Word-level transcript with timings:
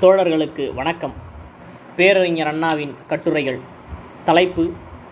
தோழர்களுக்கு 0.00 0.64
வணக்கம். 0.74 1.12
பேரறிஞர் 1.96 2.48
அண்ணாவின் 2.50 2.94
கட்டுரைகள். 3.10 3.60
தலைப்பு 4.24 4.64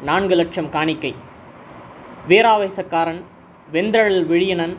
நான்கு 0.03 0.34
லட்சம் 0.34 0.68
காணிக்கை. 0.71 1.12
வீராவேசக்காரன் 2.28 3.20
வெந்தழல் 3.73 4.20
விழியனன் 4.31 4.75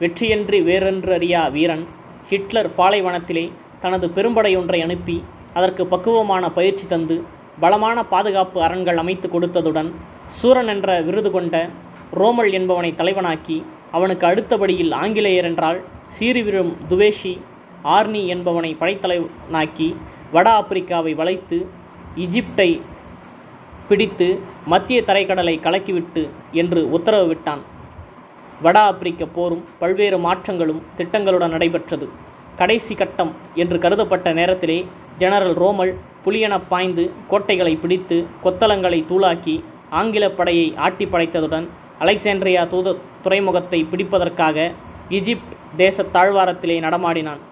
வெற்றியன்றி 0.00 0.60
வேறென்றறியா 0.68 1.50
வீரன் 1.50 1.84
ஹிட்லர் 2.28 2.70
பாலைவனத்திலே 2.78 3.46
தனது 3.80 4.08
பெரும்படையொன்றை 4.08 4.82
அனுப்பி 4.82 5.16
அதற்கு 5.54 5.86
பக்குவமான 5.86 6.52
பயிற்சி 6.52 6.86
தந்து 6.86 7.18
பலமான 7.60 8.04
பாதுகாப்பு 8.12 8.60
அரண்கள் 8.62 8.96
அமைத்து 8.96 9.28
கொடுத்ததுடன் 9.28 9.90
சூரன் 10.38 10.72
என்ற 10.76 11.00
விருது 11.00 11.30
கொண்ட 11.30 11.56
ரோமல் 12.12 12.52
என்பவனை 12.52 12.94
தலைவனாக்கி 12.94 13.58
அவனுக்கு 13.92 14.26
அடுத்தபடியில் 14.26 14.92
ஆங்கிலேயர் 14.92 15.44
என்றால் 15.44 15.80
சீறிவிழும் 16.18 16.72
துவேஷி 16.88 17.34
ஆர்னி 17.94 18.22
என்பவனை 18.34 18.72
படைத்தலைவனாக்கி 18.80 19.88
வட 20.32 20.46
ஆப்பிரிக்காவை 20.60 21.14
வளைத்து 21.14 21.58
இஜிப்டை 22.16 22.70
பிடித்து 23.88 24.28
மத்திய 24.66 25.02
தரைக்கடலை 25.02 25.60
கலக்கிவிட்டு 25.62 26.22
என்று 26.52 26.90
உத்தரவு 26.90 27.26
விட்டான் 27.26 27.62
வட 28.62 28.76
ஆப்பிரிக்க 28.80 29.26
போரும் 29.26 29.64
பல்வேறு 29.78 30.18
மாற்றங்களும் 30.18 30.82
திட்டங்களுடன் 30.96 31.50
நடைபெற்றது. 31.50 32.06
கடைசி 32.56 32.94
கட்டம் 32.94 33.32
என்று 33.54 33.78
கருதப்பட்ட 33.78 34.32
நேரத்திலே 34.32 34.78
ஜெனரல் 35.16 35.56
ரோமல் 35.56 35.92
புலியெனப் 36.24 36.68
பாய்ந்து 36.68 37.04
கோட்டைகளை 37.28 37.76
பிடித்து 37.76 38.26
கொத்தளங்களை 38.44 39.00
தூளாக்கி 39.10 39.56
ஆங்கில 39.90 40.30
படையை 40.30 40.68
ஆட்டி 40.76 41.04
படைத்ததுடன் 41.04 41.66
அலெக்சாண்ட்ரியா 42.00 42.62
தூத 42.72 42.96
துறைமுகத்தை 43.22 43.80
பிடிப்பதற்காக 43.92 44.72
ஈஜிப்ட் 45.10 45.52
தேசத் 45.76 46.14
தாழ்வாரத்திலே 46.16 46.78
நடமாடினான். 46.80 47.42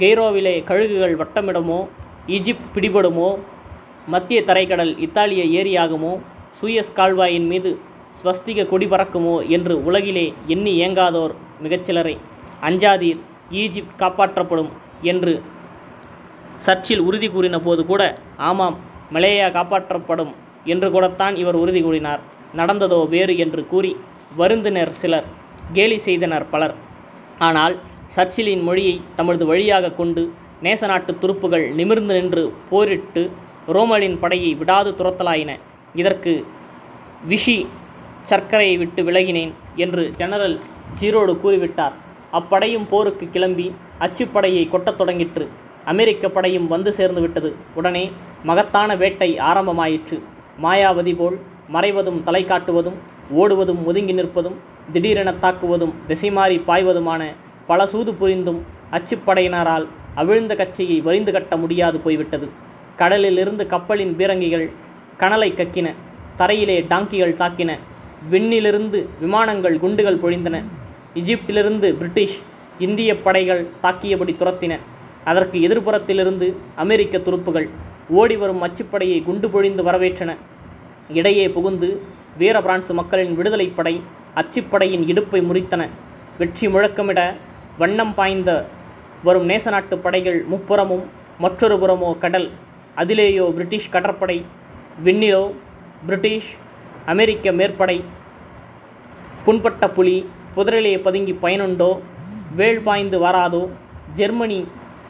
கெய்ரோவிலே 0.00 0.64
கழுகுகள் 0.64 1.14
வட்டமிடுமோ? 1.20 1.78
ஈஜிப்ட் 2.26 2.66
பிடிபடுமோ? 2.74 3.28
மத்திய 4.06 4.42
தரைக்கடல் 4.42 4.92
இத்தாலிய 4.98 5.42
ஏரியாகுமோ? 5.60 6.12
சூயஸ் 6.60 6.92
கால்வாயின் 6.94 7.46
மீது 7.46 7.70
ஸ்வஸ்திக 8.18 8.66
கொடி 8.68 8.86
பறக்குமோ? 8.86 9.48
என்று 9.48 9.84
உலகிலே 9.84 10.26
எண்ணி 10.46 10.72
ஏங்காதோர் 10.86 11.34
மிகச்சிலரை. 11.62 12.14
அஞ்சாதீர் 12.60 13.20
ஈஜிப்ட் 13.62 13.96
காப்பாற்றப்படும் 13.98 14.70
என்று 15.00 15.42
சர்ச்சில் 16.56 17.02
உறுதி 17.08 17.28
கூறின 17.30 17.56
போது 17.60 17.86
கூட 17.86 18.02
ஆமாம் 18.36 18.76
மலேயா 19.12 19.48
காப்பாற்றப்படும் 19.58 20.32
என்று 20.64 20.90
கூடத்தான் 20.90 21.34
இவர் 21.36 21.54
உறுதி 21.54 21.82
கூறினார். 21.82 22.20
நடந்ததோ 22.56 23.08
வேறு 23.08 23.34
என்று 23.44 23.62
கூறி 23.66 23.96
வருந்தினர் 24.36 24.92
சிலர் 25.00 25.26
கேலி 25.72 25.98
செய்தனர் 25.98 26.50
பலர். 26.50 26.74
ஆனால் 27.38 27.74
சர்ச்சிலின் 28.06 28.62
மொழியை 28.62 29.00
தமது 29.16 29.46
வழியாக 29.46 29.92
கொண்டு 29.92 30.22
நேச 30.62 30.86
நாட்டு 30.86 31.12
துருப்புகள் 31.20 31.64
நிமிர்ந்து 31.70 32.14
நின்று 32.14 32.52
போரிட்டு 32.70 33.30
ரோமலின் 33.68 34.18
படையை 34.18 34.54
விடாது 34.54 34.90
துரத்தலாயின. 34.98 35.52
இதற்கு 35.94 36.44
விஷி 37.28 37.66
சர்க்கரையை 38.22 38.76
விட்டு 38.78 39.02
விலகினேன் 39.02 39.52
என்று 39.76 40.12
ஜெனரல் 40.14 40.60
ஜீரோடு 41.00 41.32
கூறிவிட்டார். 41.42 41.92
அப்படையும் 42.32 42.86
போருக்கு 42.88 43.30
கிளம்பி 43.30 43.74
அச்சுப்படையை 44.00 44.68
கொட்டத் 44.68 45.00
தொடங்கிற்று. 45.00 45.46
அமெரிக்க 45.84 46.28
படையும் 46.28 46.68
வந்து 46.68 46.92
சேர்ந்து 46.92 47.20
விட்டது. 47.20 47.54
உடனே 47.74 48.12
மகத்தான 48.42 48.96
வேட்டை 48.96 49.38
ஆரம்பமாயிற்று. 49.50 50.18
மாயாவதி 50.62 51.16
போல் 51.16 51.38
மறைவதும் 51.72 52.22
தலை 52.22 52.44
காட்டுவதும் 52.44 52.98
ஓடுவதும் 53.34 53.84
ஒதுங்கி 53.84 54.14
நிற்பதும் 54.14 54.56
திடீரென 54.92 55.30
தாக்குவதும் 55.40 55.94
திசைமாறி 56.08 56.56
பாய்வதுமான 56.66 57.22
பல 57.66 57.86
சூது 57.92 58.14
புரிந்தும் 58.14 58.60
அச்சுப்படையினரால் 58.96 59.86
அவிழ்ந்த 60.14 60.52
கச்சையை 60.54 60.98
வரிந்து 61.06 61.32
கட்ட 61.32 61.54
முடியாது 61.62 62.00
போய்விட்டது. 62.00 62.46
கடலிலிருந்து 63.00 63.64
கப்பலின் 63.72 64.12
பீரங்கிகள் 64.18 64.66
கனலை 65.20 65.50
கக்கின 65.52 65.88
தரையிலே 66.38 66.76
டாங்கிகள் 66.92 67.38
தாக்கின 67.40 67.70
விண்ணிலிருந்து 68.30 68.98
விமானங்கள் 69.20 69.76
குண்டுகள் 69.78 70.22
பொழிந்தன 70.24 70.56
இஜிப்டிலிருந்து 71.14 71.88
பிரிட்டிஷ் 72.00 72.36
இந்திய 72.78 73.10
படைகள் 73.16 73.62
தாக்கியபடி 73.82 74.32
துரத்தின 74.42 74.78
அதற்கு 75.24 75.58
எதிர்புறத்திலிருந்து 75.66 76.48
அமெரிக்க 76.74 77.18
துருப்புகள் 77.18 77.68
ஓடி 78.08 78.36
வரும் 78.36 78.62
அச்சுப்படையை 78.62 79.18
குண்டு 79.24 79.48
பொழிந்து 79.50 79.82
வரவேற்றன. 79.82 80.30
இடையே 81.08 81.46
புகுந்து 81.48 81.88
வீர 82.38 82.56
பிரான்சு 82.62 82.94
மக்களின் 82.94 83.34
விடுதலைப்படை 83.38 83.94
அச்சுப்படையின் 84.40 85.04
இடுப்பை 85.08 85.40
முறித்தன. 85.40 85.82
வெற்றி 86.38 86.66
முழக்கமிட 86.68 87.20
வண்ணம் 87.78 88.14
பாய்ந்த 88.14 88.50
வரும் 89.22 89.48
நேச 89.48 89.70
நாட்டு 89.70 89.98
படைகள் 89.98 90.38
முப்புறமும் 90.50 91.04
மற்றொரு 91.38 91.76
புறமோ 91.76 92.18
கடல் 92.18 92.46
அதிலேயோ 92.96 93.46
பிரிட்டிஷ் 93.52 93.90
கடற்படை 93.90 94.36
விண்ணிலோ 95.04 95.42
பிரிட்டிஷ் 96.06 96.50
அமெரிக்க 97.06 97.52
மேற்படை 97.52 98.04
புண்பட்ட 99.44 99.90
புலி 99.90 100.16
புதரிலே 100.56 100.94
பதுங்கி 101.02 101.34
பயனுண்டோ 101.42 101.90
வேள் 102.54 102.80
பாய்ந்து 102.80 103.20
வராதோ 103.20 103.62
ஜெர்மனி 104.12 104.60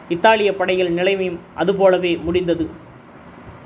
இத்தாலிய 0.09 0.51
படைகள் 0.57 0.91
நிலைமையும் 0.91 1.39
அதுபோலவே 1.55 2.17
முடிந்தது. 2.17 2.71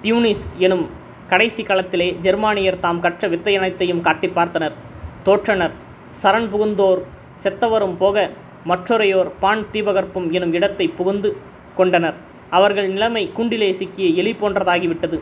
டியூனிஸ் 0.03 0.45
எனும் 0.59 0.87
கடைசி 1.29 1.63
களத்திலே 1.63 2.09
ஜெர்மானியர் 2.19 2.79
தாம் 2.79 3.01
கற்ற 3.01 3.29
வித்தையனைத்தையும் 3.29 4.01
காட்டி 4.01 4.29
பார்த்தனர். 4.29 4.77
தோற்றனர். 5.25 5.75
சரண் 6.23 6.49
புகுந்தோர் 6.53 7.03
செத்தவரும் 7.43 7.97
போக 7.97 8.31
மற்றொரையோர் 8.65 9.31
பான் 9.41 9.65
தீபகற்பம் 9.73 10.27
எனும் 10.31 10.53
இடத்தை 10.53 10.89
புகுந்து 10.89 11.37
கொண்டனர். 11.77 12.17
அவர்கள் 12.51 12.89
நிலைமை 12.89 13.33
கூண்டிலே 13.33 13.73
சிக்கிய 13.73 14.09
எலி 14.21 14.33
போன்றதாகிவிட்டது. 14.41 15.19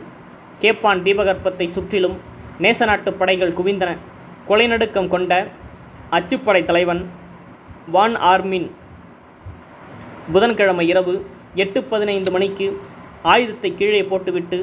கேப்பான் 0.61 1.01
தீபகற்பத்தை 1.05 1.65
சுற்றிலும் 1.65 2.17
நேச 2.63 2.85
நாட்டு 2.85 3.13
படைகள் 3.13 3.57
குவிந்தன. 3.59 3.91
கொலைநடுக்கம் 4.49 5.07
கொண்ட 5.07 5.33
அச்சுப்படை 6.17 6.61
தலைவன் 6.65 7.01
வான் 7.95 8.17
ஆர்மின் 8.31 8.67
புதன்கிழமை 10.33 10.87
இரவு 10.87 11.25
எட்டு 11.55 11.79
பதினைந்து 11.83 12.31
மணிக்கு 12.31 12.67
ஆயுதத்தை 13.23 13.69
கீழே 13.75 14.03
போட்டுவிட்டு 14.03 14.57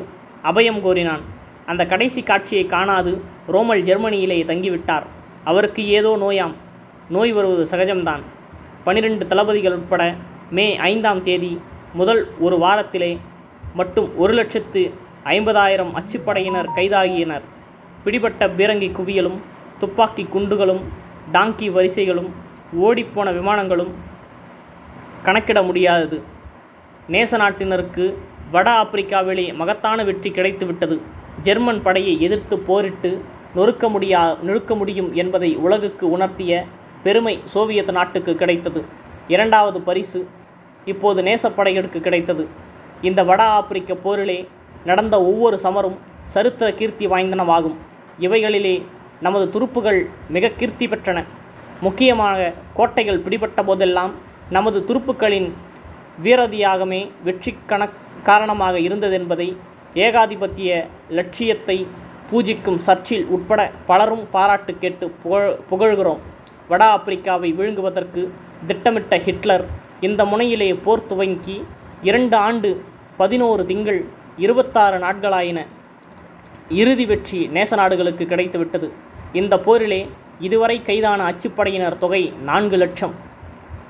அபயம் 0.51 0.81
கோரினான். 0.85 1.23
அந்த 1.67 1.83
கடைசி 1.87 2.23
காட்சியை 2.23 2.67
காணாது 2.67 3.13
ரோமல் 3.55 3.83
ஜெர்மனியிலே 3.89 4.39
தங்கிவிட்டார். 4.51 5.07
அவருக்கு 5.45 5.83
ஏதோ 5.89 6.17
நோயாம். 6.23 6.55
நோய் 7.09 7.33
வருவது 7.33 7.65
சகஜம்தான். 7.73 8.23
பனிரெண்டு 8.87 9.25
தளபதிகள் 9.27 9.77
உட்பட 9.77 10.03
மே 10.57 10.65
ஐந்தாம் 10.89 11.21
தேதி 11.23 11.51
முதல் 11.93 12.21
ஒரு 12.39 12.57
வாரத்திலே 12.57 13.09
மட்டும் 13.75 14.09
ஒரு 14.17 14.33
லட்சத்து 14.35 14.83
ஐம்பதாயிரம் 15.25 15.91
அச்சுப்படையினர் 16.01 16.69
கைதாகியனர் 16.77 17.47
பிடிபட்ட 18.05 18.49
பீரங்கி 18.59 18.89
குவியலும் 18.99 19.39
துப்பாக்கி 19.79 20.25
குண்டுகளும் 20.35 20.83
டாங்கி 21.33 21.69
வரிசைகளும் 21.73 22.31
ஓடிப்போன 22.85 23.33
விமானங்களும் 23.39 23.93
கணக்கிட 25.23 25.59
முடியாதது. 25.63 26.19
நேச 27.09 27.31
நாட்டினருக்கு 27.43 28.05
வட 28.51 28.69
ஆப்பிரிக்காவிலே 28.83 29.47
மகத்தான 29.61 29.99
வெற்றி 30.05 30.31
கிடைத்துவிட்டது. 30.31 30.97
ஜெர்மன் 31.43 31.83
படையை 31.83 32.15
எதிர்த்து 32.21 32.59
போரிட்டு 32.69 33.11
நொறுக்க 33.57 33.89
முடியா 33.89 34.23
நொறுக்க 34.47 34.75
முடியும் 34.77 35.11
என்பதை 35.15 35.51
உலகுக்கு 35.67 36.05
உணர்த்திய 36.17 36.53
பெருமை 37.07 37.35
சோவியத் 37.55 37.95
நாட்டுக்கு 37.97 38.33
கிடைத்தது. 38.43 38.81
இரண்டாவது 39.35 39.79
பரிசு 39.89 40.21
இப்போது 40.93 41.21
நேசப்படைகளுக்கு 41.29 42.01
கிடைத்தது. 42.07 42.45
இந்த 43.09 43.21
வட 43.31 43.43
ஆப்பிரிக்க 43.59 43.95
போரிலே 44.05 44.39
நடந்த 44.91 45.17
ஒவ்வொரு 45.31 45.57
சமரும் 45.65 45.99
சரித்திர 46.35 46.69
கீர்த்தி 46.81 47.07
வாய்ந்தனவாகும். 47.13 47.77
இவைகளிலே 48.27 48.75
நமது 49.27 49.47
துருப்புகள் 49.55 50.01
மிக 50.35 50.51
கீர்த்தி 50.61 50.87
பெற்றன. 50.89 51.19
முக்கியமாக 51.81 52.53
கோட்டைகள் 52.75 53.23
பிடிபட்ட 53.25 53.61
போதெல்லாம் 53.69 54.13
நமது 54.51 54.79
துருப்புக்களின் 54.89 55.49
வீரதியாகமே 56.25 57.01
வெற்றி 57.25 57.53
கண 57.69 57.83
காரணமாக 58.29 58.77
இருந்ததென்பதை 58.87 59.49
ஏகாதிபத்திய 60.05 60.71
லட்சியத்தை 61.19 61.79
பூஜிக்கும் 62.31 62.81
சர்ச்சில் 62.87 63.27
உட்பட 63.35 63.61
பலரும் 63.91 64.25
பாராட்டு 64.31 64.75
கேட்டு 64.79 65.07
புகழ் 65.23 65.51
புகழ்கிறோம். 65.71 66.23
வட 66.69 66.83
ஆப்பிரிக்காவை 66.95 67.51
விழுங்குவதற்கு 67.59 68.23
திட்டமிட்ட 68.67 69.19
ஹிட்லர் 69.19 69.65
இந்த 70.01 70.25
முனையிலே 70.25 70.71
போர் 70.85 71.07
துவங்கி 71.07 71.57
இரண்டு 72.09 72.37
ஆண்டு 72.37 72.71
பதினோரு 73.17 73.63
திங்கள் 73.65 74.01
இருபத்தாறு 74.37 74.97
நாட்களாயின. 74.99 75.59
இறுதி 76.81 77.05
வெற்றி 77.07 77.41
நேச 77.55 77.77
நாடுகளுக்கு 77.77 78.25
கிடைத்துவிட்டது 78.25 78.89
இந்த 79.33 79.55
போரிலே 79.67 80.01
இதுவரை 80.47 80.83
கைதான 80.83 81.21
அச்சுப்படையினர் 81.31 81.99
தொகை 81.99 82.23
நான்கு 82.49 82.77
லட்சம். 82.77 83.15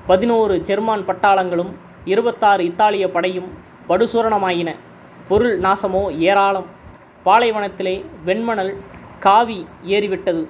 பதினோரு 0.07 0.55
ஜெர்மான் 0.67 1.03
பட்டாளங்களும் 1.07 1.71
இருபத்தாறு 2.05 2.63
இத்தாலிய 2.63 3.07
படையும் 3.15 3.49
படுசூரணமாயின 3.89 4.69
பொருள் 5.27 5.55
நாசமோ 5.59 6.03
ஏராளம். 6.29 6.67
பாலைவனத்திலே 7.25 7.95
வெண்மணல் 8.25 8.73
காவி 9.19 9.59
ஏறிவிட்டது. 9.83 10.43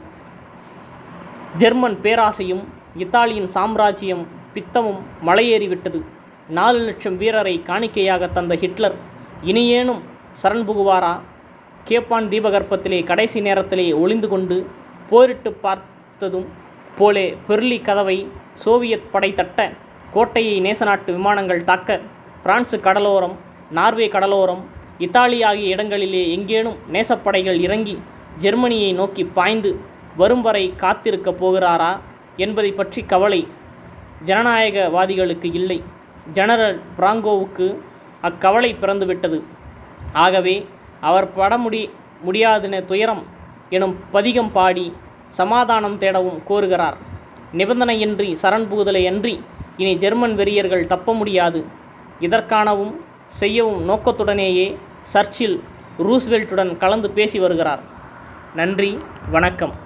ஜெர்மன் 1.60 1.98
பேராசையும் 2.04 2.64
இத்தாலியின் 2.96 3.48
சாம்ராஜ்யம் 3.48 4.24
பித்தமும் 4.54 5.00
மலையேறிவிட்டது. 5.28 6.00
நாலு 6.58 6.80
லட்சம் 6.80 7.18
வீரரை 7.18 7.54
காணிக்கையாக 7.70 8.28
தந்த 8.28 8.54
ஹிட்லர் 8.56 8.98
இனியேனும் 9.42 10.02
சரண் 10.42 10.66
புகுவாரா? 10.68 11.14
கேப்பான் 11.88 12.28
தீபகற்பத்திலே 12.30 13.00
கடைசி 13.04 13.40
நேரத்திலே 13.42 13.88
ஒளிந்து 13.94 14.28
கொண்டு 14.28 14.58
போரிட்டு 15.10 15.52
பார்த்ததும் 15.66 16.48
போலே 16.98 17.26
பெர்லி 17.48 17.80
கதவை 17.82 18.18
சோவியத் 18.54 19.12
படை 19.12 19.34
தட்ட 19.34 19.60
கோட்டையை 20.14 20.56
நேசநாட்டு 20.62 21.12
விமானங்கள் 21.12 21.64
தாக்க 21.64 22.00
பிரான்சு 22.44 22.78
கடலோரம் 22.78 23.36
நார்வே 23.72 24.08
கடலோரம் 24.08 24.64
இத்தாலி 24.98 25.40
ஆகிய 25.44 25.76
இடங்களிலே 25.76 26.24
எங்கேனும் 26.36 26.78
நேசப்படைகள் 26.92 27.60
இறங்கி 27.60 27.96
ஜெர்மனியை 28.38 28.92
நோக்கி 28.94 29.24
பாய்ந்து 29.38 29.72
வரும் 30.18 30.42
வரை 30.42 30.74
காத்திருக்கப் 30.78 31.40
போகிறாரா 31.42 32.00
என்பதை 32.38 32.72
பற்றி 32.72 33.02
கவலை 33.02 33.48
ஜனநாயகவாதிகளுக்கு 34.26 35.50
இல்லை. 35.56 35.84
ஜெனரல் 36.34 36.82
பிராங்கோவுக்கு 36.98 37.68
அக்கவலை 38.22 38.76
பிறந்துவிட்டது. 38.82 39.44
ஆகவே 40.14 40.68
அவர் 41.02 41.34
பட 41.34 41.58
முடி 41.58 41.90
முடியாதென 42.26 42.86
துயரம் 42.86 43.24
எனும் 43.70 43.96
பதிகம் 44.12 44.52
பாடி 44.52 44.94
சமாதானம் 45.30 46.00
தேடவும் 46.00 46.40
கோருகிறார். 46.50 46.98
நிபந்தனையின்றி 47.54 48.36
சரண் 48.42 48.68
புகுதலை 48.68 49.04
இனி 49.78 49.98
ஜெர்மன் 49.98 50.36
வெறியர்கள் 50.36 50.86
தப்ப 50.86 51.14
முடியாது. 51.14 51.66
இதற்கானவும் 52.20 52.94
செய்யவும் 53.28 53.90
நோக்கத்துடனேயே 53.90 54.78
சர்ச்சில் 55.02 55.64
ரூஸ்வெல்ட்டுடன் 56.00 56.78
கலந்து 56.78 57.10
பேசி 57.10 57.40
வருகிறார். 57.40 57.84
நன்றி 58.56 58.98
வணக்கம். 59.32 59.86